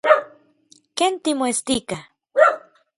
¿Ken 0.97 1.13
timoestika? 1.23 1.97